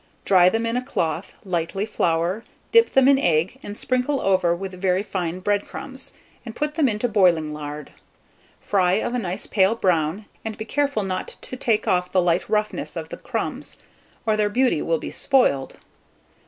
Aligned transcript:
Dry 0.25 0.49
them 0.49 0.65
in 0.65 0.75
a 0.75 0.83
cloth, 0.83 1.35
lightly 1.45 1.85
flour, 1.85 2.43
dip 2.71 2.89
them 2.93 3.07
in 3.07 3.19
egg, 3.19 3.59
and 3.61 3.77
sprinkle 3.77 4.19
over 4.19 4.55
with 4.55 4.71
very 4.73 5.03
fine 5.03 5.41
bread 5.41 5.67
crumbs, 5.67 6.15
and 6.43 6.55
put 6.55 6.73
them 6.73 6.89
into 6.89 7.07
boiling 7.07 7.53
lard. 7.53 7.91
Fry 8.59 8.93
of 8.93 9.13
a 9.13 9.19
nice 9.19 9.45
pale 9.45 9.75
brown, 9.75 10.25
and 10.43 10.57
be 10.57 10.65
careful 10.65 11.03
not 11.03 11.27
to 11.41 11.55
take 11.55 11.87
off 11.87 12.11
the 12.11 12.19
light 12.19 12.49
roughness 12.49 12.95
of 12.95 13.09
the 13.09 13.17
crumbs, 13.17 13.77
or 14.25 14.35
their 14.35 14.49
beauty 14.49 14.81
will 14.81 14.97
be 14.97 15.11
spoiled. 15.11 15.77